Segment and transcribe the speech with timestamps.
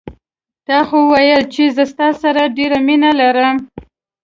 [0.67, 3.57] تا خو ویل چې زه ستا سره ډېره مینه لرم